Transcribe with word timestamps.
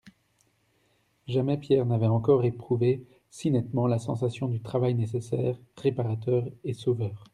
Jamais 1.27 1.59
Pierre 1.59 1.85
n'avait 1.85 2.07
encore 2.07 2.43
éprouvé 2.43 3.05
si 3.29 3.51
nettement 3.51 3.85
la 3.85 3.99
sensation 3.99 4.47
du 4.47 4.59
travail 4.59 4.95
nécessaire, 4.95 5.55
réparateur 5.77 6.49
et 6.63 6.73
sauveur. 6.73 7.25